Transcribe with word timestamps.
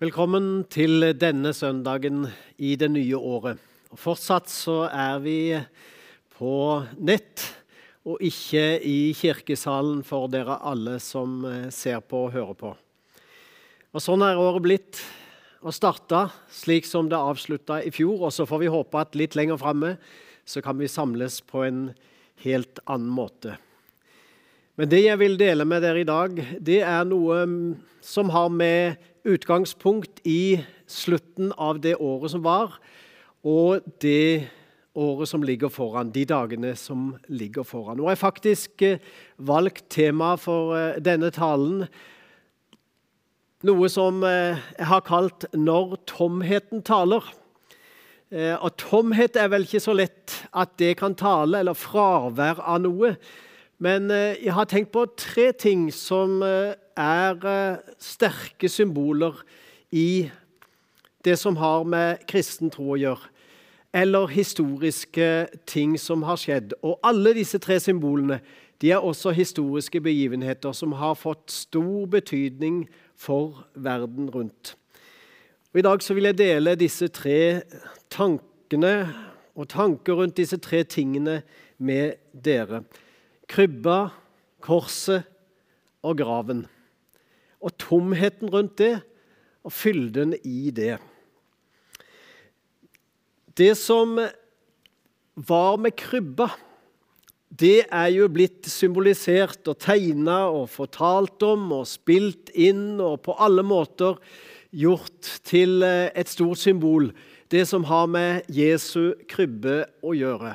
Velkommen 0.00 0.62
til 0.72 1.10
denne 1.20 1.50
søndagen 1.52 2.22
i 2.56 2.70
det 2.80 2.86
nye 2.88 3.18
året. 3.20 3.58
Og 3.92 3.98
fortsatt 4.00 4.48
så 4.48 4.86
er 4.88 5.18
vi 5.20 5.34
på 6.38 6.52
nett 6.96 7.42
og 8.08 8.22
ikke 8.24 8.62
i 8.80 9.10
kirkesalen 9.12 9.98
for 10.08 10.30
dere 10.32 10.56
alle 10.64 10.94
som 11.04 11.42
eh, 11.44 11.66
ser 11.68 12.00
på 12.00 12.22
og 12.30 12.32
hører 12.32 12.56
på. 12.62 12.70
Og 13.92 14.00
Sånn 14.00 14.24
er 14.24 14.40
året 14.40 14.64
blitt 14.64 15.02
og 15.60 15.76
starta 15.76 16.30
slik 16.48 16.88
som 16.88 17.12
det 17.12 17.20
avslutta 17.20 17.82
i 17.84 17.92
fjor. 17.92 18.24
Og 18.30 18.32
så 18.32 18.48
får 18.48 18.64
vi 18.64 18.72
håpe 18.72 19.04
at 19.04 19.20
litt 19.20 19.36
lenger 19.36 19.60
framme 19.60 19.98
så 20.48 20.64
kan 20.64 20.80
vi 20.80 20.88
samles 20.88 21.42
på 21.44 21.66
en 21.68 21.90
helt 22.46 22.80
annen 22.86 23.12
måte. 23.20 23.58
Men 24.80 24.88
det 24.96 25.04
jeg 25.04 25.20
vil 25.20 25.36
dele 25.36 25.68
med 25.68 25.84
dere 25.84 26.00
i 26.00 26.08
dag, 26.08 26.40
det 26.56 26.80
er 26.88 27.04
noe 27.04 27.44
som 28.00 28.32
har 28.32 28.48
med 28.48 29.09
utgangspunkt 29.24 30.20
i 30.24 30.60
slutten 30.90 31.52
av 31.56 31.80
det 31.80 31.96
året 31.96 32.32
som 32.32 32.44
var, 32.44 32.78
og 33.46 33.84
det 34.02 34.48
året 34.94 35.30
som 35.30 35.42
ligger 35.42 35.70
foran, 35.72 36.10
de 36.12 36.24
dagene 36.28 36.74
som 36.76 37.14
ligger 37.30 37.64
foran. 37.66 37.98
Nå 37.98 38.08
har 38.08 38.16
jeg 38.16 38.24
faktisk 38.24 38.82
eh, 38.86 39.02
valgt 39.38 39.86
tema 39.92 40.34
for 40.40 40.74
eh, 40.76 40.98
denne 41.02 41.30
talen, 41.34 41.84
noe 43.66 43.90
som 43.92 44.22
eh, 44.24 44.58
jeg 44.78 44.88
har 44.88 45.04
kalt 45.04 45.44
'Når 45.52 45.96
tomheten 46.06 46.82
taler'. 46.82 47.36
Og 48.30 48.76
tomhet 48.78 49.34
er 49.34 49.48
vel 49.50 49.64
ikke 49.66 49.80
så 49.82 49.90
lett 49.90 50.46
at 50.54 50.78
det 50.78 50.96
kan 51.00 51.16
tale, 51.18 51.58
eller 51.58 51.74
fravær 51.74 52.60
av 52.62 52.78
noe. 52.78 53.16
Men 53.82 54.06
jeg 54.38 54.54
har 54.54 54.68
tenkt 54.70 54.92
på 54.92 55.02
tre 55.16 55.50
ting 55.50 55.90
som 55.90 56.38
er 57.00 57.46
eh, 57.48 57.92
sterke 58.02 58.68
symboler 58.68 59.40
i 59.90 60.30
det 61.24 61.36
som 61.38 61.56
har 61.60 61.84
med 61.84 62.24
kristen 62.30 62.70
tro 62.72 62.94
å 62.94 62.98
gjøre, 63.00 63.28
eller 63.92 64.30
historiske 64.30 65.28
ting 65.68 65.96
som 65.98 66.22
har 66.28 66.38
skjedd. 66.40 66.74
Og 66.86 67.00
alle 67.04 67.34
disse 67.36 67.58
tre 67.62 67.80
symbolene 67.82 68.40
de 68.80 68.92
er 68.94 69.04
også 69.04 69.34
historiske 69.36 70.00
begivenheter 70.00 70.72
som 70.72 70.94
har 70.96 71.18
fått 71.18 71.50
stor 71.52 72.06
betydning 72.08 72.86
for 73.18 73.66
verden 73.74 74.30
rundt. 74.32 74.74
Og 75.72 75.82
I 75.82 75.84
dag 75.84 76.02
så 76.02 76.16
vil 76.16 76.30
jeg 76.30 76.38
dele 76.38 76.78
disse 76.80 77.10
tre 77.12 77.60
tankene 78.10 78.94
og 79.54 79.68
tanker 79.68 80.16
rundt 80.22 80.38
disse 80.40 80.56
tre 80.62 80.82
tingene 80.88 81.42
med 81.78 82.16
dere. 82.32 82.84
Krybba, 83.50 84.08
korset 84.64 85.28
og 86.02 86.16
graven 86.22 86.64
og 87.60 87.76
tomheten 87.80 88.50
rundt 88.52 88.78
det, 88.80 88.96
og 89.64 89.72
fylden 89.76 90.34
i 90.44 90.70
det. 90.72 90.96
Det 93.56 93.74
som 93.76 94.16
var 95.34 95.76
med 95.76 95.96
krybba, 96.00 96.48
det 97.50 97.84
er 97.90 98.08
jo 98.14 98.28
blitt 98.32 98.68
symbolisert 98.70 99.66
og 99.68 99.80
tegna 99.82 100.44
og 100.54 100.70
fortalt 100.70 101.42
om 101.44 101.66
og 101.80 101.88
spilt 101.90 102.52
inn 102.54 103.00
og 103.02 103.20
på 103.26 103.34
alle 103.42 103.64
måter 103.66 104.20
gjort 104.70 105.32
til 105.44 105.82
eh, 105.82 106.08
et 106.14 106.30
stort 106.30 106.60
symbol, 106.62 107.10
det 107.50 107.66
som 107.66 107.84
har 107.90 108.06
med 108.06 108.46
Jesu 108.54 109.16
krybbe 109.28 109.82
å 110.06 110.14
gjøre. 110.14 110.54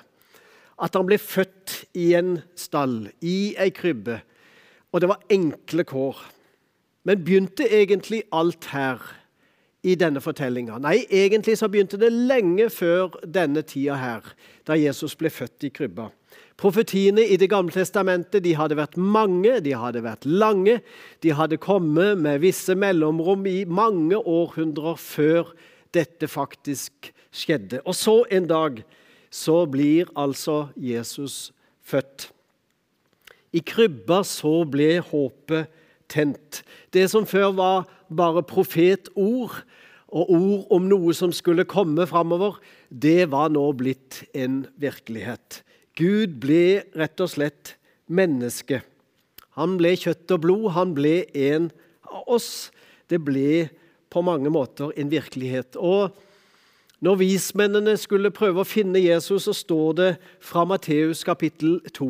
At 0.79 0.95
han 0.95 1.07
ble 1.07 1.19
født 1.19 1.81
i 1.99 2.13
en 2.15 2.39
stall, 2.55 3.09
i 3.19 3.53
ei 3.59 3.69
krybbe, 3.75 4.21
og 4.95 5.03
det 5.03 5.11
var 5.11 5.27
enkle 5.31 5.83
kår. 5.87 6.23
Men 7.05 7.21
begynte 7.21 7.67
egentlig 7.69 8.23
alt 8.33 8.65
her 8.73 9.01
i 9.85 9.93
denne 9.99 10.21
fortellinga? 10.23 10.79
Nei, 10.81 11.03
egentlig 11.13 11.59
så 11.59 11.69
begynte 11.69 11.99
det 12.01 12.09
lenge 12.11 12.71
før 12.73 13.19
denne 13.21 13.61
tida 13.61 13.99
her, 14.01 14.31
da 14.65 14.77
Jesus 14.79 15.13
ble 15.17 15.29
født 15.29 15.67
i 15.67 15.73
krybba. 15.73 16.09
Profetiene 16.57 17.25
i 17.27 17.35
Det 17.37 17.49
gamle 17.51 17.73
testamentet 17.75 18.43
de 18.45 18.55
hadde 18.55 18.77
vært 18.79 18.95
mange, 18.97 19.59
de 19.59 19.73
hadde 19.75 20.01
vært 20.05 20.25
lange. 20.25 20.79
De 21.21 21.33
hadde 21.35 21.59
kommet 21.59 22.17
med 22.17 22.39
visse 22.39 22.71
mellomrom 22.75 23.43
i 23.45 23.65
mange 23.67 24.15
århundrer 24.15 24.95
før 24.95 25.51
dette 25.93 26.29
faktisk 26.31 27.11
skjedde. 27.35 27.81
Og 27.83 27.95
så 27.95 28.21
en 28.31 28.47
dag 28.47 28.79
så 29.29 29.65
blir 29.67 30.07
altså 30.15 30.69
Jesus 30.79 31.51
født. 31.83 32.29
I 33.51 33.59
krybba 33.59 34.23
så 34.23 34.63
ble 34.67 35.01
håpet 35.03 35.67
tent. 36.11 36.61
Det 36.93 37.07
som 37.11 37.27
før 37.27 37.51
var 37.57 37.85
bare 38.13 38.43
profetord 38.45 39.61
og 40.15 40.31
ord 40.31 40.73
om 40.75 40.89
noe 40.89 41.13
som 41.17 41.33
skulle 41.35 41.67
komme 41.67 42.05
framover, 42.07 42.59
det 42.89 43.31
var 43.33 43.51
nå 43.53 43.65
blitt 43.77 44.23
en 44.37 44.63
virkelighet. 44.79 45.61
Gud 45.95 46.37
ble 46.43 46.83
rett 46.95 47.23
og 47.23 47.31
slett 47.31 47.75
menneske. 48.11 48.81
Han 49.55 49.77
ble 49.79 49.95
kjøtt 49.95 50.31
og 50.35 50.43
blod, 50.43 50.69
han 50.75 50.93
ble 50.95 51.23
en 51.47 51.69
av 52.11 52.27
oss. 52.37 52.69
Det 53.07 53.21
ble 53.23 53.67
på 54.11 54.23
mange 54.25 54.51
måter 54.51 54.91
en 54.99 55.11
virkelighet. 55.11 55.75
Og 55.79 56.11
når 57.03 57.19
vismennene 57.19 57.95
skulle 57.99 58.33
prøve 58.35 58.63
å 58.63 58.67
finne 58.67 59.01
Jesus, 59.03 59.47
så 59.47 59.53
står 59.55 59.95
det 59.99 60.09
fra 60.43 60.65
Matteus 60.67 61.23
kapittel 61.27 61.79
2 61.95 62.09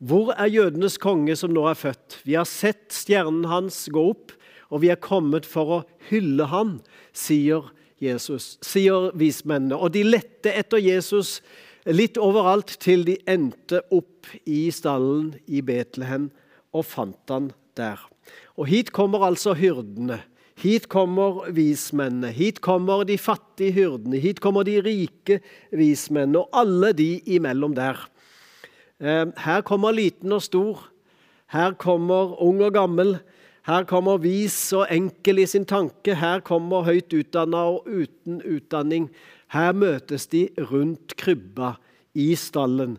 hvor 0.00 0.32
er 0.32 0.48
jødenes 0.48 0.96
konge 0.96 1.34
som 1.36 1.52
nå 1.52 1.66
er 1.68 1.76
født? 1.76 2.22
Vi 2.24 2.36
har 2.38 2.48
sett 2.48 2.88
stjernen 2.96 3.44
hans 3.50 3.82
gå 3.92 4.06
opp, 4.14 4.32
og 4.72 4.80
vi 4.80 4.88
er 4.92 5.00
kommet 5.02 5.44
for 5.48 5.74
å 5.74 5.80
hylle 6.08 6.46
han, 6.48 6.78
sier 7.12 7.68
Jesus, 8.00 8.54
sier 8.64 9.10
vismennene. 9.18 9.76
Og 9.76 9.92
de 9.92 10.06
lette 10.06 10.54
etter 10.56 10.80
Jesus 10.80 11.40
litt 11.84 12.16
overalt 12.20 12.78
til 12.80 13.04
de 13.04 13.18
endte 13.28 13.82
opp 13.92 14.30
i 14.48 14.70
stallen 14.72 15.34
i 15.44 15.60
Betlehem 15.64 16.30
og 16.72 16.86
fant 16.88 17.32
han 17.32 17.50
der. 17.76 18.00
Og 18.56 18.70
hit 18.70 18.94
kommer 18.96 19.26
altså 19.26 19.52
hyrdene. 19.58 20.22
Hit 20.60 20.90
kommer 20.92 21.46
vismennene, 21.56 22.28
hit 22.36 22.60
kommer 22.64 23.06
de 23.08 23.16
fattige 23.16 23.72
hyrdene, 23.78 24.18
hit 24.20 24.42
kommer 24.44 24.66
de 24.68 24.74
rike 24.84 25.38
vismennene 25.72 26.42
og 26.42 26.56
alle 26.56 26.92
de 26.96 27.14
imellom 27.36 27.72
der. 27.76 28.00
Eh, 29.00 29.26
her 29.44 29.60
kommer 29.64 29.96
liten 29.96 30.32
og 30.32 30.42
stor. 30.44 30.86
Her 31.50 31.72
kommer 31.72 32.36
ung 32.42 32.60
og 32.62 32.74
gammel. 32.74 33.18
Her 33.66 33.84
kommer 33.84 34.20
vis 34.20 34.72
og 34.76 34.86
enkel 34.92 35.42
i 35.42 35.46
sin 35.46 35.64
tanke. 35.64 36.14
Her 36.14 36.40
kommer 36.44 36.84
høyt 36.86 37.12
utdanna 37.12 37.64
og 37.72 37.88
uten 37.88 38.40
utdanning. 38.44 39.08
Her 39.52 39.72
møtes 39.72 40.28
de 40.30 40.48
rundt 40.70 41.16
krybba 41.16 41.74
i 42.14 42.34
stallen 42.38 42.98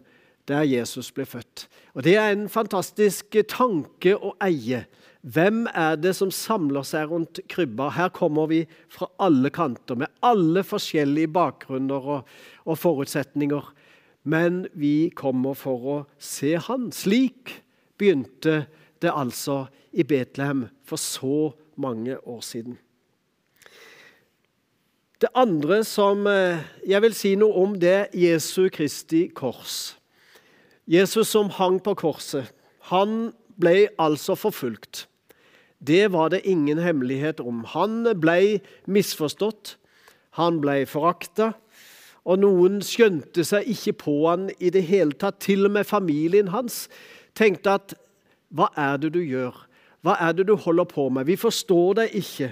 der 0.49 0.65
Jesus 0.67 1.11
ble 1.13 1.25
født. 1.25 1.67
Og 1.95 2.03
Det 2.03 2.15
er 2.17 2.31
en 2.31 2.49
fantastisk 2.49 3.37
tanke 3.47 4.15
å 4.17 4.33
eie. 4.43 4.85
Hvem 5.21 5.67
er 5.77 5.99
det 6.01 6.15
som 6.17 6.31
samler 6.33 6.83
seg 6.87 7.11
rundt 7.11 7.39
krybba? 7.47 7.91
Her 7.93 8.09
kommer 8.09 8.49
vi 8.49 8.63
fra 8.89 9.07
alle 9.21 9.51
kanter, 9.53 9.95
med 9.95 10.09
alle 10.25 10.63
forskjellige 10.65 11.29
bakgrunner 11.29 12.07
og, 12.15 12.31
og 12.65 12.77
forutsetninger 12.77 13.69
men 14.23 14.65
vi 14.73 15.11
kommer 15.15 15.57
for 15.57 15.87
å 15.95 15.97
se 16.21 16.55
han. 16.61 16.91
Slik 16.93 17.61
begynte 17.97 18.65
det 19.01 19.13
altså 19.13 19.65
i 19.91 20.05
Betlehem 20.07 20.67
for 20.85 21.01
så 21.01 21.51
mange 21.75 22.17
år 22.17 22.41
siden. 22.45 22.77
Det 25.21 25.29
andre 25.37 25.83
som 25.85 26.25
eh, 26.27 26.63
jeg 26.87 27.01
vil 27.03 27.13
si 27.13 27.35
noe 27.37 27.53
om, 27.61 27.75
det 27.77 27.91
er 27.93 28.15
Jesu 28.17 28.71
Kristi 28.73 29.27
kors. 29.37 29.93
Jesus 30.89 31.29
som 31.29 31.51
hang 31.53 31.77
på 31.83 31.93
korset, 31.99 32.49
han 32.89 33.29
ble 33.61 33.91
altså 34.01 34.33
forfulgt. 34.33 35.05
Det 35.77 36.09
var 36.13 36.33
det 36.33 36.41
ingen 36.49 36.81
hemmelighet 36.81 37.39
om. 37.39 37.63
Han 37.69 38.03
ble 38.21 38.61
misforstått, 38.89 39.75
han 40.41 40.57
ble 40.61 40.83
forakta, 40.89 41.51
og 42.25 42.41
noen 42.43 42.81
skjønte 42.85 43.43
seg 43.47 43.69
ikke 43.71 43.95
på 44.03 44.15
han 44.27 44.49
i 44.59 44.69
det 44.73 44.83
hele 44.89 45.15
tatt. 45.17 45.39
Til 45.41 45.65
og 45.65 45.75
med 45.77 45.89
familien 45.89 46.51
hans 46.53 46.85
tenkte 47.37 47.77
at 47.79 47.95
hva 48.53 48.69
er 48.77 48.99
det 49.01 49.13
du 49.15 49.21
gjør? 49.23 49.55
Hva 50.05 50.17
er 50.21 50.35
det 50.37 50.47
du 50.49 50.55
holder 50.57 50.85
på 50.89 51.07
med? 51.13 51.25
Vi 51.29 51.37
forstår 51.39 52.01
deg 52.01 52.17
ikke. 52.21 52.51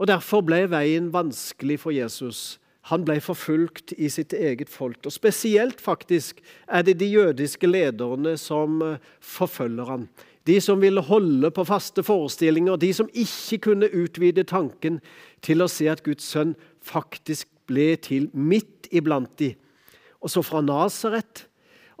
Og 0.00 0.08
Derfor 0.08 0.40
ble 0.44 0.64
veien 0.72 1.10
vanskelig 1.12 1.78
for 1.82 1.92
Jesus. 1.92 2.58
Han 2.88 3.04
ble 3.04 3.18
forfulgt 3.20 3.92
i 4.00 4.08
sitt 4.08 4.32
eget 4.32 4.72
folk. 4.72 4.98
Og 5.04 5.12
Spesielt 5.12 5.80
faktisk 5.80 6.40
er 6.66 6.82
det 6.82 6.98
de 7.00 7.10
jødiske 7.12 7.68
lederne 7.68 8.36
som 8.40 8.80
eh, 8.82 8.98
forfølger 9.20 9.84
han. 9.84 10.08
De 10.48 10.56
som 10.60 10.80
ville 10.80 11.04
holde 11.04 11.50
på 11.52 11.64
faste 11.68 12.02
forestillinger, 12.02 12.76
de 12.80 12.92
som 12.96 13.10
ikke 13.12 13.58
kunne 13.68 13.92
utvide 13.92 14.46
tanken 14.48 14.98
til 15.44 15.60
å 15.60 15.68
se 15.68 15.90
at 15.92 16.02
Guds 16.02 16.24
sønn 16.24 16.56
faktisk 16.80 17.46
ble 17.70 17.94
til 18.02 18.28
midt 18.34 18.90
iblant 18.90 19.32
de. 19.40 19.54
Og 20.20 20.32
så 20.32 20.42
fra 20.44 20.60
Nasaret. 20.64 21.46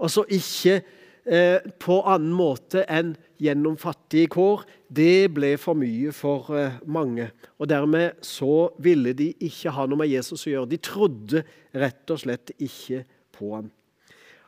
Og 0.00 0.10
så 0.12 0.24
ikke 0.32 0.80
eh, 1.24 1.58
på 1.80 2.00
annen 2.08 2.32
måte 2.36 2.84
enn 2.90 3.14
gjennom 3.40 3.78
fattige 3.80 4.28
kår, 4.34 4.64
det 4.92 5.30
ble 5.32 5.54
for 5.60 5.78
mye 5.78 6.12
for 6.16 6.52
eh, 6.56 6.78
mange. 6.84 7.30
Og 7.60 7.68
Dermed 7.70 8.20
så 8.26 8.70
ville 8.82 9.14
de 9.16 9.30
ikke 9.46 9.72
ha 9.76 9.86
noe 9.88 10.02
med 10.02 10.12
Jesus 10.12 10.44
å 10.46 10.54
gjøre. 10.54 10.70
De 10.72 10.80
trodde 10.82 11.44
rett 11.76 12.12
og 12.12 12.22
slett 12.24 12.52
ikke 12.58 13.04
på 13.36 13.54
ham. 13.56 13.70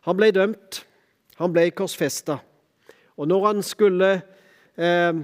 Han 0.09 0.19
ble 0.19 0.33
dømt. 0.35 0.83
Han 1.41 1.53
ble 1.55 1.71
korsfesta. 1.75 2.41
Og 3.17 3.29
når 3.29 3.47
han 3.49 3.63
skulle 3.65 4.11
eh, 4.77 5.23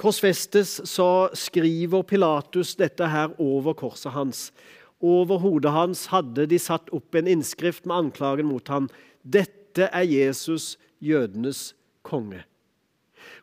korsfestes, 0.00 0.80
så 0.88 1.08
skriver 1.38 2.04
Pilatus 2.06 2.74
dette 2.78 3.08
her 3.08 3.34
over 3.42 3.76
korset 3.78 4.14
hans. 4.14 4.50
Over 5.02 5.42
hodet 5.42 5.74
hans 5.74 6.06
hadde 6.12 6.46
de 6.46 6.58
satt 6.62 6.90
opp 6.94 7.14
en 7.18 7.28
innskrift 7.28 7.86
med 7.86 7.96
anklagen 7.96 8.46
mot 8.46 8.68
ham. 8.70 8.88
Dette 9.22 9.88
er 9.90 10.06
Jesus, 10.06 10.76
jødenes 11.02 11.72
konge. 12.06 12.44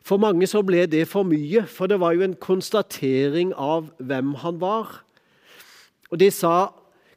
For 0.00 0.20
mange 0.20 0.48
så 0.48 0.62
ble 0.64 0.86
det 0.88 1.06
for 1.10 1.28
mye, 1.28 1.66
for 1.68 1.90
det 1.90 2.00
var 2.00 2.16
jo 2.16 2.24
en 2.24 2.36
konstatering 2.40 3.52
av 3.52 3.90
hvem 4.00 4.34
han 4.40 4.60
var. 4.60 5.02
Og 6.10 6.18
de 6.18 6.30
sa, 6.30 6.72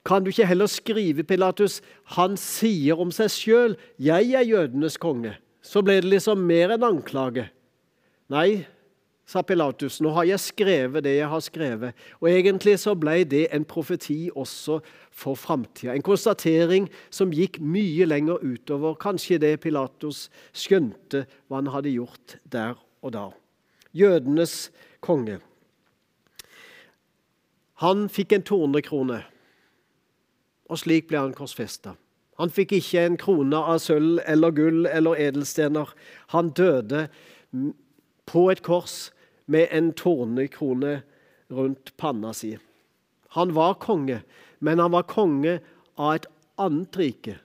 'Kan 0.06 0.24
du 0.24 0.30
ikke 0.30 0.46
heller 0.46 0.68
skrive, 0.68 1.24
Pilatus, 1.24 1.82
han 2.04 2.36
sier 2.36 3.00
om 3.00 3.12
seg 3.12 3.30
sjøl, 3.30 3.78
'Jeg 4.00 4.34
er 4.34 4.44
jødenes 4.44 4.98
konge'? 4.98 5.38
Så 5.62 5.82
ble 5.82 6.02
det 6.02 6.12
liksom 6.12 6.38
mer 6.38 6.72
enn 6.72 6.84
anklage. 6.84 7.50
Nei, 8.30 8.66
sa 9.34 9.42
Pilatus, 9.42 9.98
nå 10.04 10.12
har 10.14 10.28
jeg 10.30 10.42
skrevet 10.42 11.06
det 11.06 11.16
jeg 11.16 11.30
har 11.30 11.42
skrevet. 11.42 11.98
Og 12.22 12.30
egentlig 12.30 12.76
så 12.82 12.94
ble 12.98 13.24
det 13.26 13.48
en 13.56 13.66
profeti 13.66 14.28
også 14.30 14.78
for 15.10 15.40
framtida. 15.40 15.96
En 15.96 16.06
konstatering 16.06 16.86
som 17.14 17.34
gikk 17.34 17.58
mye 17.62 18.06
lenger 18.06 18.44
utover 18.46 18.98
kanskje 19.02 19.40
det 19.42 19.56
Pilatus 19.64 20.28
skjønte 20.54 21.26
hva 21.48 21.62
han 21.62 21.72
hadde 21.74 21.96
gjort 21.96 22.38
der 22.54 22.78
og 23.02 23.16
da. 23.16 23.26
Jødenes 23.94 24.70
konge. 25.02 25.40
Han 27.82 28.06
fikk 28.10 28.38
en 28.38 28.46
tornekrone, 28.46 29.24
og 30.70 30.80
slik 30.80 31.10
ble 31.10 31.20
han 31.20 31.34
korsfesta. 31.36 31.98
Han 32.42 32.54
fikk 32.54 32.78
ikke 32.78 33.02
en 33.02 33.18
krone 33.22 33.58
av 33.58 33.82
sølv 33.82 34.22
eller 34.30 34.54
gull 34.56 34.86
eller 34.90 35.20
edelstener. 35.26 35.90
Han 36.34 36.54
døde 36.54 37.08
på 38.30 38.48
et 38.54 38.64
kors 38.66 39.12
med 39.46 39.68
en 39.72 39.92
tornekrone 39.94 41.02
rundt 41.52 41.94
panna 41.98 42.34
si. 42.34 42.58
Han 43.36 43.54
var 43.54 43.74
konge, 43.74 44.22
men 44.60 44.80
han 44.80 44.92
var 44.92 45.08
konge 45.10 45.60
av 45.96 46.16
et 46.16 46.28
annet 46.62 46.98
rike. 46.98 47.38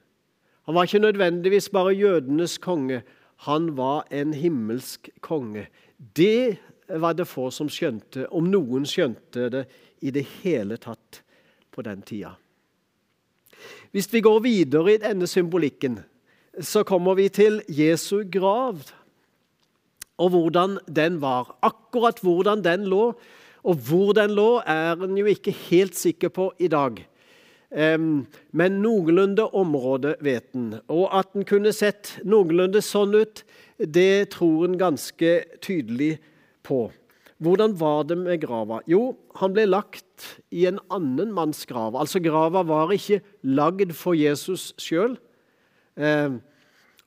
Han 0.69 0.77
var 0.77 0.89
ikke 0.89 1.01
nødvendigvis 1.01 1.71
bare 1.73 1.97
jødenes 1.97 2.59
konge, 2.59 3.03
han 3.49 3.77
var 3.77 4.05
en 4.11 4.35
himmelsk 4.35 5.09
konge. 5.21 5.69
Det 6.17 6.59
var 6.89 7.15
det 7.15 7.29
få 7.29 7.51
som 7.55 7.71
skjønte, 7.71 8.27
om 8.35 8.51
noen 8.51 8.87
skjønte 8.89 9.49
det 9.53 9.65
i 10.05 10.13
det 10.15 10.27
hele 10.43 10.77
tatt 10.77 11.23
på 11.73 11.85
den 11.87 12.03
tida. 12.03 12.35
Hvis 13.91 14.11
vi 14.13 14.21
går 14.21 14.41
videre 14.45 14.95
i 14.95 15.01
denne 15.03 15.27
symbolikken, 15.27 16.01
så 16.61 16.83
kommer 16.85 17.15
vi 17.15 17.29
til 17.33 17.63
Jesu 17.69 18.25
grav 18.31 18.83
og 20.19 20.33
hvordan 20.35 20.79
den 20.87 21.21
var. 21.23 21.55
Akkurat 21.63 22.21
hvordan 22.23 22.65
den 22.65 22.87
lå, 22.91 23.13
og 23.69 23.81
hvor 23.89 24.13
den 24.17 24.35
lå, 24.37 24.61
er 24.67 24.99
en 25.05 25.17
jo 25.19 25.27
ikke 25.29 25.55
helt 25.69 25.99
sikker 25.99 26.33
på 26.35 26.51
i 26.59 26.69
dag. 26.73 27.01
Men 27.71 28.79
noenlunde 28.83 29.45
område 29.53 30.15
vet 30.25 30.47
en. 30.57 30.79
Og 30.89 31.09
at 31.13 31.35
en 31.37 31.45
kunne 31.49 31.73
sett 31.77 32.15
noenlunde 32.25 32.81
sånn 32.85 33.13
ut, 33.19 33.43
det 33.79 34.31
tror 34.35 34.65
en 34.67 34.79
ganske 34.81 35.35
tydelig 35.63 36.17
på. 36.67 36.89
Hvordan 37.39 37.77
var 37.79 38.09
det 38.09 38.17
med 38.19 38.41
grava? 38.43 38.81
Jo, 38.91 39.13
han 39.39 39.53
ble 39.55 39.69
lagt 39.69 40.41
i 40.51 40.65
en 40.67 40.81
annen 40.91 41.31
manns 41.37 41.63
grav. 41.71 41.95
Altså, 41.95 42.19
grava 42.25 42.65
var 42.67 42.91
ikke 42.95 43.21
lagd 43.47 43.93
for 43.95 44.19
Jesus 44.19 44.73
sjøl. 44.81 45.15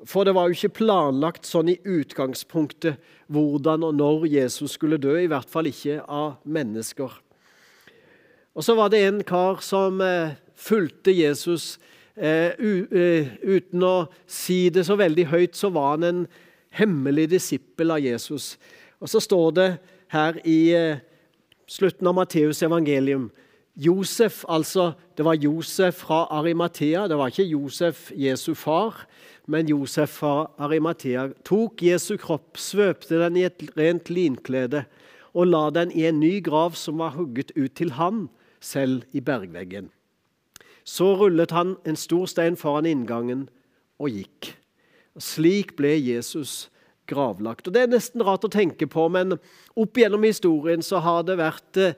For 0.05 0.25
det 0.25 0.33
var 0.33 0.49
jo 0.49 0.57
ikke 0.57 0.79
planlagt 0.81 1.45
sånn 1.45 1.69
i 1.73 1.79
utgangspunktet 1.85 3.01
hvordan 3.31 3.85
og 3.85 3.97
når 3.99 4.25
Jesus 4.31 4.75
skulle 4.77 4.99
dø, 5.01 5.13
i 5.21 5.29
hvert 5.29 5.49
fall 5.49 5.69
ikke 5.69 5.99
av 6.09 6.39
mennesker. 6.43 7.13
Og 8.57 8.65
så 8.65 8.75
var 8.75 8.91
det 8.91 9.03
en 9.05 9.21
kar 9.23 9.61
som 9.63 10.01
eh, 10.03 10.33
fulgte 10.57 11.13
Jesus 11.13 11.77
eh, 12.15 12.51
uh, 12.57 13.29
uten 13.41 13.85
å 13.85 13.95
si 14.27 14.65
det 14.73 14.83
så 14.87 14.97
veldig 14.99 15.27
høyt, 15.31 15.55
så 15.55 15.71
var 15.71 15.95
han 15.95 16.07
en 16.07 16.25
hemmelig 16.75 17.29
disippel 17.31 17.93
av 17.95 18.03
Jesus. 18.03 18.57
Og 18.99 19.09
så 19.11 19.21
står 19.23 19.55
det 19.55 19.69
her 20.11 20.41
i 20.47 20.59
eh, 20.75 20.99
slutten 21.71 22.09
av 22.09 22.17
Matteus 22.19 22.61
evangelium 22.65 23.29
Josef, 23.79 24.43
altså 24.51 24.91
Det 25.15 25.23
var 25.23 25.39
Josef 25.39 26.01
fra 26.03 26.25
Arimathea, 26.29 27.07
det 27.07 27.17
var 27.17 27.31
ikke 27.31 27.47
Josef 27.47 28.11
Jesu 28.11 28.53
far 28.53 29.05
men 29.47 29.69
Josef 29.69 30.17
fra 30.21 30.49
Arimathea 30.61 31.29
tok 31.47 31.81
Jesu 31.83 32.15
kropp, 32.21 32.59
svøpte 32.61 33.19
den 33.23 33.39
i 33.39 33.45
et 33.47 33.63
rent 33.77 34.11
linklede 34.13 34.85
og 35.33 35.47
la 35.47 35.69
den 35.73 35.93
i 35.95 36.05
en 36.09 36.19
ny 36.19 36.39
grav 36.43 36.75
som 36.79 36.99
var 37.01 37.15
hugget 37.15 37.53
ut 37.55 37.73
til 37.79 37.95
han 37.97 38.27
selv 38.61 39.05
i 39.15 39.23
bergveggen. 39.23 39.89
Så 40.83 41.13
rullet 41.17 41.53
han 41.55 41.75
en 41.87 41.97
stor 41.97 42.27
stein 42.29 42.57
foran 42.59 42.89
inngangen 42.89 43.47
og 44.01 44.11
gikk. 44.11 44.53
Slik 45.21 45.75
ble 45.77 45.93
Jesus 45.97 46.69
gravlagt. 47.09 47.67
Og 47.67 47.73
Det 47.73 47.83
er 47.83 47.91
nesten 47.91 48.23
rart 48.23 48.45
å 48.47 48.51
tenke 48.51 48.87
på, 48.87 49.07
men 49.11 49.37
opp 49.75 49.97
gjennom 49.97 50.23
historien 50.25 50.83
så 50.85 51.01
har 51.03 51.25
det 51.27 51.39
vært 51.41 51.79
eh, 51.79 51.97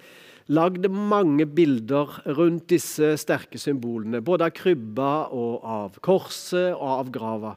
lagd 0.53 0.85
mange 0.89 1.45
bilder 1.49 2.21
rundt 2.37 2.69
disse 2.71 3.15
sterke 3.21 3.59
symbolene. 3.61 4.21
Både 4.21 4.47
av 4.47 4.55
krybba 4.55 5.11
og 5.33 5.65
av 5.65 5.99
korset 6.05 6.73
og 6.75 6.89
av 6.99 7.11
grava. 7.13 7.55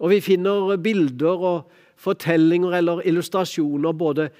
Og 0.00 0.14
vi 0.14 0.20
finner 0.24 0.76
bilder 0.80 1.44
og 1.50 1.80
fortellinger 2.00 2.78
eller 2.78 3.02
illustrasjoner 3.08 3.92
både 3.92 4.30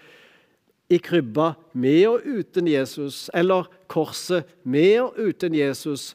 i 0.91 0.99
krybba 0.99 1.53
med 1.79 2.07
og 2.09 2.27
uten 2.27 2.67
Jesus, 2.67 3.29
eller 3.35 3.69
korset 3.91 4.49
med 4.65 4.97
og 5.05 5.19
uten 5.21 5.55
Jesus. 5.55 6.15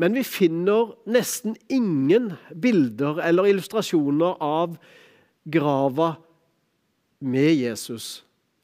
Men 0.00 0.16
vi 0.16 0.24
finner 0.24 0.94
nesten 1.10 1.58
ingen 1.68 2.32
bilder 2.62 3.20
eller 3.26 3.50
illustrasjoner 3.50 4.40
av 4.40 4.78
grava 5.50 6.14
med 7.20 7.52
Jesus. 7.58 8.22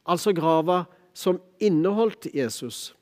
Altså 0.08 0.32
grava 0.32 0.84
som 1.16 1.40
inneholdt 1.58 2.28
Jesus. 2.34 2.94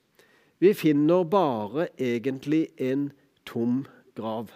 Vi 0.62 0.70
finner 0.74 1.24
bare 1.26 1.88
egentlig 1.98 2.68
en 2.78 3.08
tom 3.44 3.82
grav. 4.14 4.52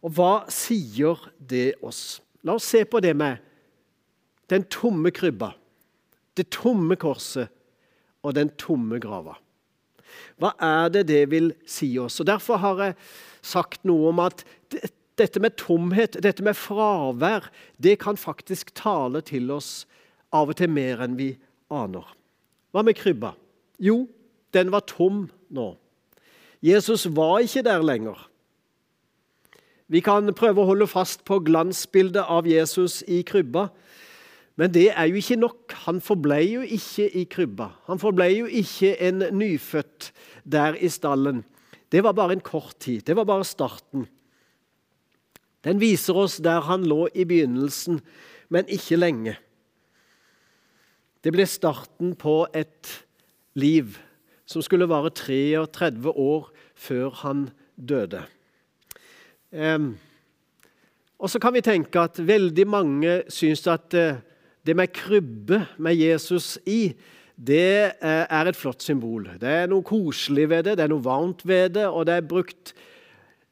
Og 0.00 0.14
hva 0.16 0.32
sier 0.48 1.20
det 1.36 1.74
oss? 1.84 2.22
La 2.40 2.56
oss 2.56 2.70
se 2.72 2.86
på 2.88 3.02
det 3.04 3.12
med 3.20 3.42
den 4.50 4.64
tomme 4.72 5.12
krybba, 5.14 5.52
det 6.34 6.48
tomme 6.56 6.96
korset 6.98 7.52
og 8.24 8.34
den 8.34 8.48
tomme 8.58 8.98
grava. 9.02 9.36
Hva 10.40 10.54
er 10.56 10.88
det 10.96 11.04
det 11.12 11.20
vil 11.30 11.52
si 11.68 11.92
oss? 12.00 12.16
Og 12.22 12.26
Derfor 12.26 12.58
har 12.64 12.80
jeg 12.82 12.96
sagt 13.44 13.84
noe 13.86 14.08
om 14.10 14.24
at 14.24 14.42
dette 15.20 15.42
med 15.42 15.58
tomhet, 15.60 16.16
dette 16.16 16.42
med 16.42 16.56
fravær, 16.56 17.52
det 17.76 17.98
kan 18.00 18.16
faktisk 18.16 18.72
tale 18.74 19.20
til 19.20 19.52
oss 19.52 19.84
av 20.32 20.48
og 20.48 20.58
til 20.58 20.72
mer 20.72 21.04
enn 21.04 21.20
vi 21.20 21.34
aner. 21.70 22.06
Hva 22.70 22.84
med 22.86 22.98
krybba? 22.98 23.34
Jo, 23.80 24.04
den 24.54 24.72
var 24.72 24.84
tom 24.86 25.28
nå. 25.50 25.72
Jesus 26.62 27.06
var 27.16 27.40
ikke 27.40 27.64
der 27.64 27.82
lenger. 27.82 28.18
Vi 29.90 30.02
kan 30.04 30.28
prøve 30.36 30.62
å 30.62 30.68
holde 30.68 30.86
fast 30.86 31.24
på 31.26 31.40
glansbildet 31.42 32.28
av 32.30 32.46
Jesus 32.46 33.00
i 33.10 33.24
krybba, 33.26 33.70
men 34.60 34.70
det 34.74 34.90
er 34.92 35.08
jo 35.08 35.18
ikke 35.18 35.38
nok. 35.40 35.74
Han 35.86 36.02
forblei 36.04 36.42
jo 36.52 36.62
ikke 36.62 37.06
i 37.16 37.24
krybba. 37.32 37.70
Han 37.88 37.98
forblei 38.02 38.34
jo 38.42 38.46
ikke 38.60 38.92
en 39.00 39.24
nyfødt 39.32 40.10
der 40.44 40.76
i 40.76 40.90
stallen. 40.92 41.40
Det 41.90 42.04
var 42.04 42.14
bare 42.14 42.36
en 42.36 42.44
kort 42.44 42.76
tid. 42.78 43.00
Det 43.08 43.16
var 43.16 43.24
bare 43.26 43.46
starten. 43.48 44.04
Den 45.64 45.80
viser 45.80 46.16
oss 46.16 46.38
der 46.44 46.60
han 46.68 46.84
lå 46.88 47.08
i 47.14 47.24
begynnelsen, 47.24 48.02
men 48.52 48.68
ikke 48.68 49.00
lenge. 49.00 49.38
Det 51.20 51.32
ble 51.34 51.44
starten 51.44 52.14
på 52.16 52.46
et 52.56 52.90
liv 53.60 53.98
som 54.48 54.62
skulle 54.64 54.88
vare 54.88 55.12
33 55.12 56.08
år 56.10 56.48
før 56.74 57.10
han 57.22 57.48
døde. 57.76 58.22
Um, 59.52 59.98
og 61.20 61.30
så 61.30 61.40
kan 61.42 61.52
vi 61.52 61.62
tenke 61.64 62.00
at 62.00 62.20
veldig 62.24 62.66
mange 62.70 63.16
syns 63.28 63.66
at 63.68 63.92
uh, 63.98 64.20
det 64.64 64.76
med 64.76 64.92
krybbe 64.96 65.60
med 65.78 65.98
Jesus 65.98 66.56
i, 66.64 66.94
det 67.36 68.00
uh, 68.00 68.24
er 68.24 68.48
et 68.48 68.56
flott 68.56 68.82
symbol. 68.82 69.28
Det 69.40 69.48
er 69.48 69.68
noe 69.68 69.84
koselig 69.84 70.48
ved 70.48 70.64
det, 70.70 70.78
det 70.78 70.86
er 70.86 70.92
noe 70.94 71.04
varmt 71.04 71.44
ved 71.44 71.76
det, 71.76 71.84
og 71.84 72.08
det 72.08 72.16
er 72.16 72.30
brukt 72.32 72.72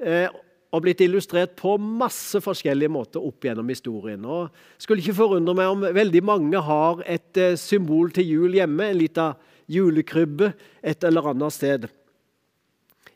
uh, 0.00 0.32
og 0.68 0.84
blitt 0.84 1.00
illustrert 1.00 1.54
på 1.56 1.76
masse 1.80 2.40
forskjellige 2.44 2.92
måter 2.92 3.24
opp 3.24 3.46
gjennom 3.46 3.70
historien. 3.72 4.24
Og 4.28 4.52
skulle 4.80 5.00
ikke 5.00 5.16
forundre 5.16 5.54
meg 5.56 5.72
om 5.72 5.86
veldig 5.96 6.22
mange 6.28 6.64
har 6.64 7.00
et 7.08 7.40
eh, 7.40 7.56
symbol 7.60 8.12
til 8.12 8.28
jul 8.34 8.58
hjemme, 8.58 8.90
en 8.90 9.00
liten 9.00 9.38
julekrybbe 9.68 10.52
et 10.82 11.04
eller 11.04 11.32
annet 11.32 11.56
sted. 11.56 11.88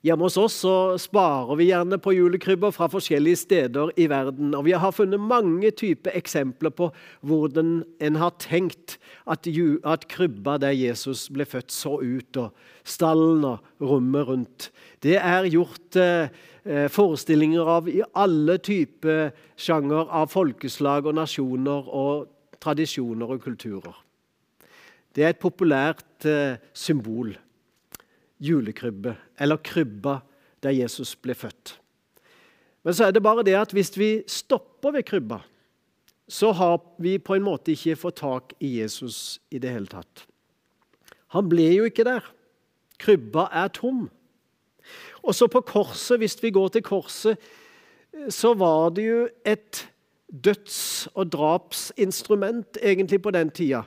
Hjemme 0.02 0.26
hos 0.26 0.34
oss 0.40 0.54
så 0.64 0.98
sparer 0.98 1.54
vi 1.60 1.68
gjerne 1.68 1.94
på 2.02 2.10
julekrybber 2.16 2.72
fra 2.74 2.88
forskjellige 2.90 3.38
steder 3.44 3.92
i 4.02 4.08
verden. 4.10 4.50
Og 4.58 4.64
vi 4.66 4.72
har 4.74 4.90
funnet 4.90 5.22
mange 5.22 5.70
typer 5.78 6.16
eksempler 6.18 6.72
på 6.74 6.88
hvordan 7.22 7.84
en 8.02 8.18
har 8.18 8.32
tenkt 8.42 8.96
at, 9.30 9.46
at 9.46 10.06
krybba 10.10 10.56
der 10.58 10.74
Jesus 10.74 11.28
ble 11.30 11.46
født, 11.46 11.70
så 11.70 12.00
ut. 12.02 12.40
Og 12.42 12.50
stallen 12.82 13.46
og 13.46 13.62
rommet 13.78 14.26
rundt. 14.26 14.72
Det 15.06 15.20
er 15.20 15.46
gjort 15.46 15.94
eh, 15.94 16.34
eh 16.66 16.88
forestillinger 16.90 17.62
av 17.62 17.88
i 17.88 18.02
alle 18.14 18.58
typer 18.58 19.30
sjanger 19.54 20.10
av 20.10 20.34
folkeslag 20.34 21.06
og 21.06 21.14
nasjoner 21.14 21.86
og 21.86 22.26
tradisjoner 22.58 23.30
og 23.30 23.42
kulturer. 23.42 23.94
Det 25.14 25.22
er 25.22 25.30
et 25.30 25.38
populært 25.38 26.26
eh, 26.26 26.58
symbol 26.74 27.36
julekrybbe, 28.42 29.14
eller 29.38 29.62
krybba 29.62 30.18
der 30.62 30.74
Jesus 30.74 31.14
ble 31.16 31.34
født. 31.34 31.76
Men 32.82 32.94
så 32.94 33.06
er 33.06 33.14
det 33.14 33.22
bare 33.22 33.44
det 33.46 33.54
at 33.54 33.72
hvis 33.74 33.94
vi 33.98 34.10
stopper 34.26 34.94
ved 34.96 35.06
krybba, 35.06 35.38
så 36.28 36.52
har 36.52 36.80
vi 37.02 37.18
på 37.18 37.36
en 37.36 37.46
måte 37.46 37.74
ikke 37.74 37.98
fått 37.98 38.20
tak 38.22 38.54
i 38.60 38.78
Jesus 38.80 39.40
i 39.50 39.60
det 39.62 39.70
hele 39.70 39.90
tatt. 39.90 40.24
Han 41.36 41.48
ble 41.48 41.68
jo 41.70 41.86
ikke 41.88 42.06
der. 42.06 42.24
Krybba 43.02 43.48
er 43.52 43.70
tom. 43.74 44.06
Og 45.22 45.34
så 45.34 45.46
på 45.50 45.62
korset, 45.66 46.18
hvis 46.18 46.36
vi 46.42 46.50
går 46.50 46.74
til 46.74 46.84
korset, 46.86 47.38
så 48.28 48.52
var 48.58 48.90
det 48.96 49.06
jo 49.06 49.28
et 49.46 49.86
døds- 50.32 51.08
og 51.14 51.32
drapsinstrument 51.32 52.78
egentlig 52.82 53.22
på 53.22 53.30
den 53.30 53.50
tida. 53.50 53.82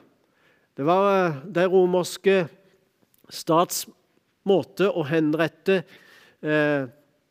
Det 0.76 0.86
var 0.86 1.42
de 1.54 1.66
romerske 1.66 2.46
stats 3.30 3.86
måte 4.46 4.88
å 4.90 5.04
henrette 5.08 5.82
eh, 6.42 6.86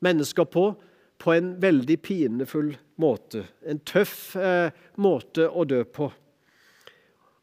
mennesker 0.05 0.47
på 0.51 0.69
på 1.17 1.31
en 1.31 1.53
veldig 1.61 1.95
pinefull 2.03 2.73
måte. 3.01 3.45
En 3.63 3.79
tøff 3.87 4.35
eh, 4.35 4.71
måte 4.99 5.47
å 5.47 5.63
dø 5.67 5.81
på. 5.87 6.09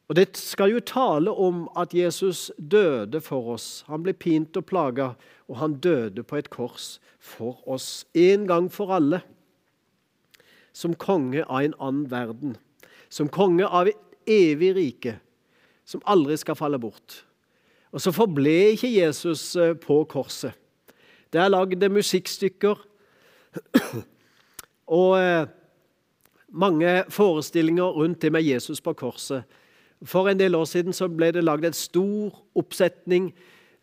Og 0.09 0.17
Det 0.19 0.27
skal 0.37 0.75
jo 0.75 0.83
tale 0.85 1.33
om 1.33 1.65
at 1.79 1.95
Jesus 1.97 2.51
døde 2.59 3.23
for 3.25 3.55
oss. 3.55 3.85
Han 3.89 4.05
ble 4.05 4.13
pint 4.13 4.57
og 4.61 4.67
plaga, 4.69 5.15
og 5.49 5.57
han 5.57 5.79
døde 5.81 6.23
på 6.23 6.37
et 6.37 6.51
kors 6.53 6.99
for 7.17 7.63
oss. 7.65 8.05
En 8.13 8.45
gang 8.51 8.69
for 8.69 8.93
alle. 8.93 9.23
Som 10.73 10.95
konge 10.95 11.47
av 11.49 11.65
en 11.65 11.77
annen 11.81 12.11
verden. 12.13 12.57
Som 13.09 13.33
konge 13.33 13.65
av 13.65 13.89
et 13.89 14.29
evig 14.29 14.75
rike 14.77 15.17
som 15.85 16.05
aldri 16.09 16.37
skal 16.41 16.57
falle 16.59 16.79
bort. 16.81 17.23
Og 17.93 18.01
så 18.01 18.13
forble 18.13 18.51
ikke 18.73 18.89
Jesus 18.89 19.57
eh, 19.57 19.75
på 19.77 20.03
korset. 20.09 20.57
Det 21.33 21.41
er 21.41 21.53
lagd 21.53 21.85
musikkstykker 21.89 22.81
og 25.01 25.11
eh, 25.21 25.47
mange 26.49 27.05
forestillinger 27.09 27.85
rundt 27.97 28.23
det 28.23 28.33
med 28.33 28.43
Jesus 28.43 28.81
på 28.81 28.93
korset. 28.93 29.43
For 30.05 30.29
en 30.29 30.41
del 30.41 30.55
år 30.55 30.65
siden 30.65 30.93
så 30.93 31.09
ble 31.09 31.31
det 31.33 31.45
lagd 31.45 31.65
en 31.69 31.77
stor 31.77 32.41
oppsetning, 32.59 33.31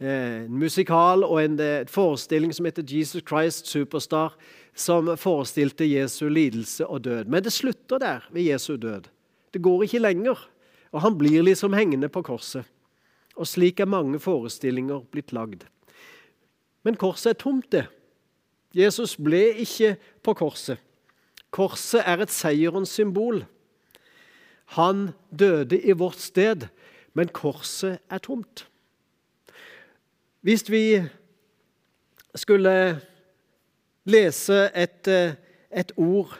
eh, 0.01 0.46
en 0.46 0.58
musikal 0.58 1.24
og 1.24 1.44
en, 1.44 1.60
forestilling 1.88 2.54
som 2.54 2.66
heter 2.66 2.86
Jesus 2.86 3.24
Christ 3.30 3.68
Superstar, 3.68 4.34
som 4.75 5.18
forestilte 5.18 5.86
Jesu 5.86 6.28
lidelse 6.30 6.88
og 6.88 7.04
død. 7.04 7.25
Men 7.25 7.44
det 7.44 7.54
slutter 7.54 7.98
der, 7.98 8.25
ved 8.32 8.42
Jesu 8.42 8.75
død. 8.75 9.10
Det 9.54 9.62
går 9.62 9.84
ikke 9.84 10.00
lenger. 10.00 10.50
Og 10.92 11.01
han 11.01 11.18
blir 11.18 11.42
liksom 11.42 11.74
hengende 11.74 12.10
på 12.10 12.22
korset. 12.22 12.66
Og 13.39 13.48
slik 13.48 13.79
er 13.79 13.88
mange 13.88 14.19
forestillinger 14.19 15.05
blitt 15.12 15.31
lagd. 15.36 15.63
Men 16.84 17.00
korset 17.00 17.31
er 17.31 17.39
tomt, 17.39 17.72
det. 17.72 17.86
Jesus 18.75 19.15
ble 19.15 19.41
ikke 19.63 19.96
på 20.24 20.36
korset. 20.38 20.79
Korset 21.50 22.03
er 22.05 22.22
et 22.22 22.34
seierens 22.34 22.91
symbol. 22.93 23.46
Han 24.75 25.10
døde 25.31 25.79
i 25.79 25.96
vårt 25.98 26.19
sted, 26.22 26.67
men 27.17 27.31
korset 27.34 27.98
er 28.12 28.22
tomt. 28.22 28.67
Hvis 30.46 30.67
vi 30.69 31.01
skulle 32.36 33.00
lese 34.05 34.69
et, 34.75 35.08
et 35.72 35.91
ord 35.98 36.38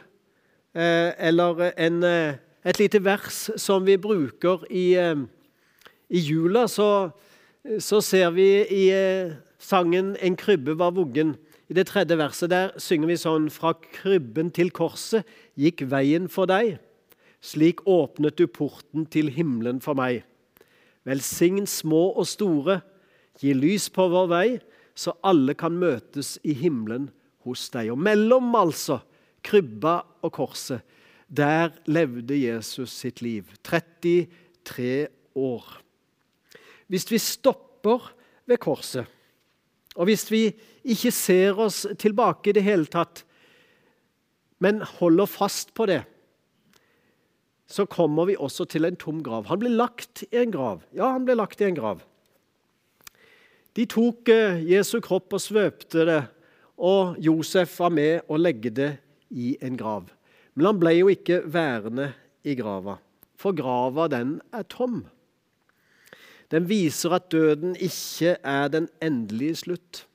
eh, 0.74 1.10
eller 1.18 1.72
en, 1.74 2.04
et 2.04 2.78
lite 2.78 3.04
vers 3.04 3.50
som 3.56 3.84
vi 3.86 3.98
bruker 3.98 4.64
i 4.70 4.94
eh, 4.94 5.26
i 6.10 6.18
jula 6.18 6.66
så, 6.68 7.10
så 7.78 8.00
ser 8.02 8.32
vi 8.34 8.48
i 8.66 8.90
eh, 8.90 9.36
sangen 9.58 10.16
'En 10.16 10.36
krybbe 10.36 10.78
var 10.78 10.90
vuggen'. 10.90 11.36
I 11.70 11.74
det 11.74 11.86
tredje 11.86 12.18
verset 12.18 12.50
der 12.50 12.72
synger 12.78 13.06
vi 13.06 13.16
sånn 13.16 13.50
Fra 13.50 13.72
krybben 13.74 14.50
til 14.50 14.70
korset 14.70 15.24
gikk 15.54 15.86
veien 15.86 16.26
for 16.28 16.50
deg. 16.50 16.80
Slik 17.40 17.86
åpnet 17.86 18.36
du 18.36 18.46
porten 18.46 19.06
til 19.06 19.30
himmelen 19.30 19.80
for 19.80 19.94
meg. 19.94 20.24
Velsign 21.06 21.66
små 21.66 22.10
og 22.18 22.26
store, 22.26 22.80
gi 23.38 23.54
lys 23.54 23.88
på 23.88 24.08
vår 24.10 24.26
vei, 24.28 24.48
så 24.94 25.14
alle 25.24 25.54
kan 25.54 25.78
møtes 25.78 26.38
i 26.44 26.52
himmelen 26.52 27.08
hos 27.46 27.70
deg. 27.70 27.92
Og 27.94 27.98
mellom, 27.98 28.52
altså, 28.54 29.00
krybba 29.42 30.02
og 30.22 30.32
korset, 30.32 30.82
der 31.30 31.70
levde 31.86 32.34
Jesus 32.36 32.90
sitt 32.90 33.22
liv. 33.22 33.46
33 33.62 35.08
år 35.38 35.80
hvis 36.90 37.06
vi 37.10 37.20
stopper 37.22 38.10
ved 38.50 38.58
korset, 38.62 39.06
og 39.96 40.06
hvis 40.06 40.26
vi 40.30 40.48
ikke 40.86 41.12
ser 41.14 41.58
oss 41.60 41.84
tilbake 41.98 42.50
i 42.50 42.56
det 42.56 42.64
hele 42.66 42.88
tatt, 42.90 43.24
men 44.60 44.82
holder 44.98 45.30
fast 45.30 45.72
på 45.74 45.86
det, 45.88 46.02
så 47.70 47.86
kommer 47.86 48.26
vi 48.26 48.36
også 48.36 48.66
til 48.66 48.84
en 48.88 48.98
tom 48.98 49.20
grav. 49.22 49.46
Han 49.46 49.60
ble 49.62 49.70
lagt 49.70 50.24
i 50.26 50.40
en 50.42 50.50
grav. 50.50 50.82
Ja, 50.90 51.12
han 51.14 51.24
ble 51.26 51.36
lagt 51.38 51.60
i 51.62 51.68
en 51.68 51.76
grav. 51.78 52.02
De 53.78 53.86
tok 53.86 54.28
eh, 54.32 54.58
Jesu 54.66 54.98
kropp 55.04 55.36
og 55.36 55.42
svøpte 55.42 56.06
det, 56.08 56.22
og 56.80 57.14
Josef 57.22 57.76
var 57.78 57.92
med 57.94 58.26
å 58.26 58.40
legge 58.40 58.72
det 58.74 58.90
i 59.30 59.54
en 59.62 59.78
grav. 59.78 60.08
Men 60.58 60.72
han 60.72 60.80
ble 60.82 60.96
jo 60.96 61.10
ikke 61.12 61.44
værende 61.46 62.10
i 62.42 62.56
grava, 62.58 62.96
for 63.38 63.54
grava 63.54 64.08
den 64.10 64.38
er 64.56 64.66
tom. 64.66 65.04
Den 66.50 66.66
viser 66.68 67.14
at 67.14 67.30
døden 67.30 67.76
ikke 67.78 68.36
er 68.42 68.70
den 68.72 68.88
endelige 69.02 69.60
slutt. 69.64 70.06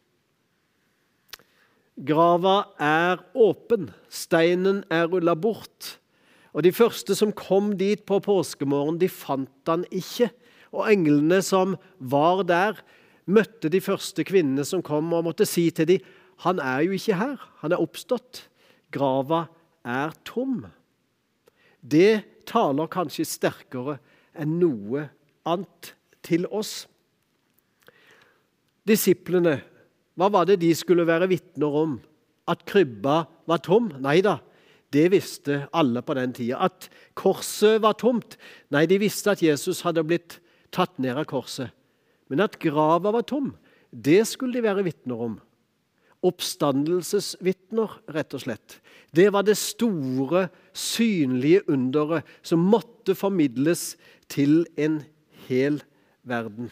Grava 1.95 2.73
er 2.81 3.21
åpen, 3.39 3.87
steinen 4.11 4.83
er 4.91 5.07
rulla 5.07 5.35
bort. 5.35 5.95
Og 6.51 6.63
De 6.63 6.71
første 6.71 7.15
som 7.15 7.31
kom 7.31 7.77
dit 7.79 8.03
på 8.03 8.19
påskemorgen, 8.19 8.99
de 8.99 9.07
fant 9.11 9.67
han 9.67 9.85
ikke. 9.91 10.29
Og 10.75 10.91
englene 10.91 11.41
som 11.43 11.77
var 11.99 12.43
der, 12.43 12.79
møtte 13.25 13.71
de 13.71 13.81
første 13.81 14.23
kvinnene 14.27 14.65
som 14.67 14.83
kom, 14.83 15.13
og 15.13 15.23
måtte 15.23 15.47
si 15.47 15.69
til 15.71 15.87
dem 15.87 16.13
han 16.43 16.59
er 16.59 16.83
jo 16.83 16.95
ikke 16.95 17.15
her, 17.15 17.39
han 17.63 17.71
er 17.71 17.79
oppstått. 17.79 18.49
Grava 18.91 19.45
er 19.87 20.11
tom. 20.27 20.65
Det 21.79 22.43
taler 22.49 22.91
kanskje 22.91 23.23
sterkere 23.27 23.99
enn 24.35 24.57
noe 24.59 25.07
annet 25.47 25.93
til 26.25 26.47
oss. 26.49 26.85
Disiplene, 28.85 29.59
hva 30.15 30.29
var 30.31 30.47
det 30.47 30.59
de 30.61 30.71
skulle 30.77 31.07
være 31.07 31.29
vitner 31.31 31.79
om? 31.83 31.95
At 32.49 32.61
krybba 32.69 33.23
var 33.49 33.61
tom? 33.65 33.89
Nei 34.01 34.19
da, 34.25 34.37
det 34.93 35.09
visste 35.13 35.63
alle 35.75 36.03
på 36.05 36.15
den 36.17 36.35
tida. 36.37 36.61
At 36.69 36.89
korset 37.17 37.81
var 37.83 37.97
tomt? 37.99 38.37
Nei, 38.73 38.85
de 38.89 38.99
visste 39.01 39.33
at 39.33 39.41
Jesus 39.43 39.81
hadde 39.85 40.05
blitt 40.05 40.37
tatt 40.75 40.99
ned 41.01 41.17
av 41.17 41.25
korset. 41.29 41.73
Men 42.29 42.45
at 42.45 42.59
grava 42.61 43.11
var 43.13 43.25
tom, 43.27 43.53
det 43.89 44.23
skulle 44.29 44.57
de 44.57 44.65
være 44.65 44.85
vitner 44.85 45.25
om. 45.27 45.35
Oppstandelsesvitner, 46.25 47.99
rett 48.13 48.37
og 48.37 48.45
slett. 48.45 48.79
Det 49.13 49.27
var 49.33 49.45
det 49.45 49.57
store, 49.59 50.47
synlige 50.73 51.65
underet 51.71 52.25
som 52.45 52.63
måtte 52.65 53.17
formidles 53.17 53.93
til 54.31 54.63
en 54.77 55.01
hel 55.49 55.81
verden 55.81 55.91
verden. 56.27 56.71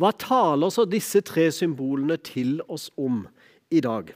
Hva 0.00 0.10
taler 0.16 0.72
så 0.72 0.86
disse 0.88 1.20
tre 1.24 1.50
symbolene 1.52 2.16
til 2.24 2.60
oss 2.72 2.88
om 2.96 3.26
i 3.70 3.82
dag? 3.84 4.10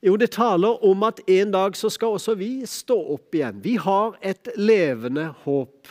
Jo, 0.00 0.14
det 0.16 0.30
taler 0.32 0.80
om 0.86 1.02
at 1.04 1.20
en 1.28 1.50
dag 1.52 1.76
så 1.76 1.90
skal 1.92 2.16
også 2.16 2.34
vi 2.40 2.62
stå 2.68 2.96
opp 3.16 3.36
igjen. 3.36 3.58
Vi 3.64 3.74
har 3.80 4.16
et 4.24 4.48
levende 4.56 5.26
håp 5.44 5.90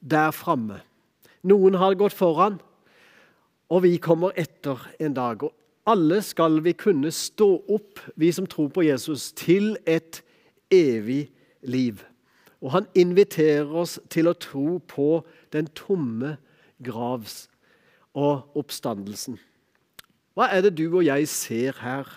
der 0.00 0.32
framme. 0.32 0.80
Noen 1.44 1.76
har 1.76 1.98
gått 2.00 2.16
foran, 2.16 2.60
og 3.68 3.84
vi 3.84 3.98
kommer 4.00 4.32
etter 4.40 4.80
en 5.02 5.16
dag. 5.16 5.42
Og 5.44 5.52
Alle 5.84 6.20
skal 6.22 6.60
vi 6.62 6.72
kunne 6.78 7.10
stå 7.12 7.48
opp, 7.74 8.00
vi 8.16 8.30
som 8.32 8.46
tror 8.46 8.70
på 8.72 8.86
Jesus, 8.86 9.32
til 9.34 9.74
et 9.84 10.22
evig 10.72 11.26
liv. 11.66 12.00
Og 12.62 12.70
han 12.76 12.86
inviterer 12.94 13.70
oss 13.82 13.98
til 14.12 14.30
å 14.30 14.38
tro 14.38 14.78
på 14.86 15.22
den 15.54 15.66
tomme 15.74 16.36
gravs 16.82 17.46
og 18.14 18.58
oppstandelsen. 18.58 19.38
Hva 20.36 20.48
er 20.54 20.64
det 20.64 20.76
du 20.78 20.86
og 20.88 21.04
jeg 21.04 21.28
ser 21.28 21.76
her? 21.82 22.08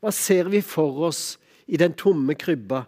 Hva 0.00 0.12
ser 0.14 0.48
vi 0.52 0.62
for 0.64 1.08
oss 1.08 1.34
i 1.66 1.80
den 1.80 1.96
tomme 1.98 2.36
krybba, 2.38 2.84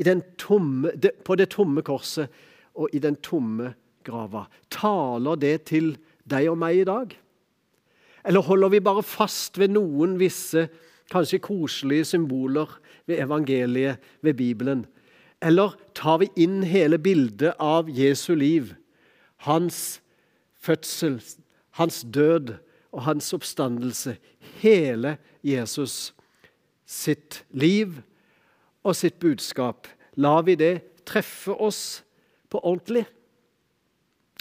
den 0.00 0.22
tomme, 0.40 0.94
på 0.96 1.36
det 1.36 1.50
tomme 1.52 1.82
korset 1.84 2.30
og 2.78 2.94
i 2.96 3.02
den 3.02 3.18
tomme 3.22 3.74
grava? 4.06 4.46
Taler 4.72 5.36
det 5.38 5.56
til 5.70 5.92
deg 6.30 6.48
og 6.50 6.58
meg 6.62 6.80
i 6.80 6.86
dag? 6.88 7.12
Eller 8.24 8.44
holder 8.44 8.72
vi 8.72 8.84
bare 8.84 9.04
fast 9.04 9.58
ved 9.60 9.74
noen 9.74 10.16
visse, 10.20 10.68
kanskje 11.10 11.42
koselige 11.42 12.06
symboler 12.12 12.70
ved 13.08 13.22
evangeliet, 13.24 14.00
ved 14.22 14.34
Bibelen? 14.38 14.86
Eller 15.40 15.74
tar 15.96 16.18
vi 16.20 16.28
inn 16.36 16.62
hele 16.62 16.98
bildet 16.98 17.56
av 17.58 17.88
Jesu 17.90 18.34
liv, 18.36 18.74
hans 19.46 20.00
fødsel, 20.60 21.20
hans 21.80 22.02
død 22.04 22.56
og 22.92 23.04
hans 23.06 23.32
oppstandelse? 23.32 24.18
Hele 24.60 25.16
Jesus 25.42 26.12
sitt 26.90 27.44
liv 27.50 28.02
og 28.84 28.96
sitt 28.96 29.20
budskap. 29.22 29.88
Lar 30.20 30.42
vi 30.44 30.58
det 30.58 30.74
treffe 31.08 31.54
oss 31.54 32.02
på 32.50 32.60
ordentlig? 32.60 33.06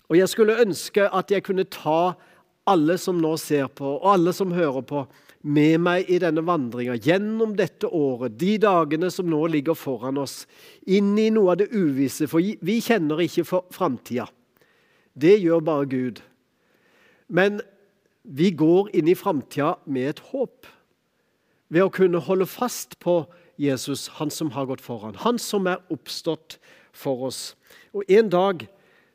Og 0.09 0.17
Jeg 0.17 0.29
skulle 0.29 0.59
ønske 0.61 1.05
at 1.05 1.31
jeg 1.31 1.43
kunne 1.45 1.63
ta 1.69 2.13
alle 2.67 2.97
som 2.97 3.21
nå 3.21 3.35
ser 3.37 3.67
på, 3.67 3.85
og 4.01 4.13
alle 4.13 4.33
som 4.33 4.51
hører 4.51 4.81
på, 4.81 5.05
med 5.41 5.79
meg 5.79 6.09
i 6.11 6.19
denne 6.19 6.43
vandringa 6.43 6.97
gjennom 6.99 7.53
dette 7.55 7.87
året, 7.87 8.35
de 8.39 8.57
dagene 8.59 9.07
som 9.13 9.29
nå 9.31 9.39
ligger 9.53 9.77
foran 9.77 10.19
oss, 10.19 10.43
inn 10.83 11.13
i 11.19 11.29
noe 11.31 11.53
av 11.53 11.61
det 11.61 11.69
uvisse, 11.71 12.27
for 12.27 12.43
vi 12.43 12.79
kjenner 12.83 13.23
ikke 13.23 13.47
framtida. 13.71 14.27
Det 15.15 15.37
gjør 15.39 15.63
bare 15.63 15.87
Gud. 15.89 16.19
Men 17.31 17.61
vi 18.23 18.51
går 18.51 18.91
inn 18.97 19.07
i 19.07 19.17
framtida 19.17 19.77
med 19.87 20.11
et 20.11 20.23
håp, 20.31 20.67
ved 21.69 21.85
å 21.85 21.93
kunne 21.93 22.21
holde 22.25 22.49
fast 22.49 22.97
på 22.99 23.21
Jesus, 23.59 24.07
han 24.17 24.31
som 24.33 24.51
har 24.55 24.67
gått 24.67 24.83
foran, 24.83 25.17
han 25.21 25.37
som 25.39 25.67
er 25.69 25.83
oppstått 25.93 26.57
for 26.95 27.27
oss. 27.29 27.53
Og 27.93 28.07
en 28.09 28.31
dag 28.31 28.65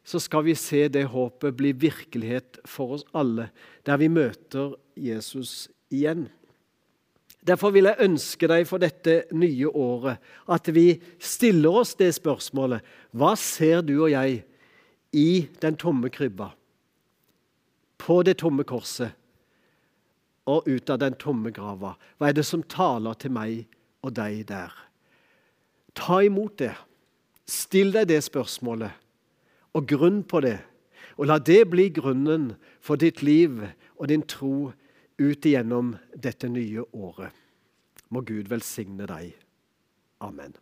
så 0.05 0.21
skal 0.21 0.45
vi 0.47 0.55
se 0.57 0.85
det 0.93 1.07
håpet 1.11 1.57
bli 1.57 1.73
virkelighet 1.73 2.61
for 2.69 2.97
oss 2.97 3.07
alle, 3.17 3.49
der 3.89 3.99
vi 4.01 4.11
møter 4.13 4.77
Jesus 4.95 5.65
igjen. 5.95 6.27
Derfor 7.45 7.75
vil 7.75 7.91
jeg 7.91 8.01
ønske 8.07 8.49
deg 8.49 8.65
for 8.69 8.81
dette 8.81 9.25
nye 9.37 9.69
året 9.69 10.23
at 10.49 10.71
vi 10.73 10.95
stiller 11.21 11.83
oss 11.83 11.93
det 11.99 12.15
spørsmålet 12.17 12.85
Hva 13.13 13.35
ser 13.37 13.83
du 13.85 13.99
og 13.99 14.13
jeg 14.15 14.41
i 15.15 15.29
den 15.61 15.77
tomme 15.77 16.09
krybba? 16.11 16.55
På 18.01 18.23
det 18.25 18.39
tomme 18.41 18.65
korset 18.65 19.13
og 20.49 20.67
ut 20.69 20.91
av 20.93 21.01
den 21.01 21.15
tomme 21.21 21.53
grava? 21.55 21.95
Hva 22.17 22.31
er 22.31 22.37
det 22.37 22.47
som 22.49 22.65
taler 22.65 23.17
til 23.21 23.33
meg 23.37 23.65
og 24.05 24.17
deg 24.17 24.43
der? 24.49 24.73
Ta 25.95 26.21
imot 26.25 26.59
det. 26.61 26.75
Still 27.45 27.93
deg 27.93 28.09
det 28.09 28.23
spørsmålet 28.25 28.93
og 29.77 29.89
grunn 29.89 30.23
på 30.25 30.41
det. 30.45 30.59
Og 31.21 31.29
la 31.29 31.39
det 31.39 31.63
bli 31.71 31.91
grunnen 31.95 32.55
for 32.83 32.99
ditt 33.01 33.23
liv 33.23 33.61
og 33.99 34.09
din 34.11 34.25
tro 34.27 34.73
ut 35.17 35.47
igjennom 35.47 35.95
dette 36.15 36.49
nye 36.49 36.85
året. 36.93 37.33
Må 38.09 38.23
Gud 38.27 38.49
velsigne 38.51 39.07
deg. 39.09 39.35
Amen. 40.25 40.55